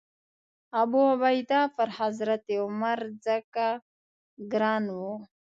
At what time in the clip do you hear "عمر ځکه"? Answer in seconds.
2.61-3.67